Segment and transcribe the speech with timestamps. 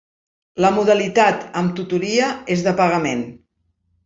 [0.65, 3.23] La modalitat amb tutoria és de pagament.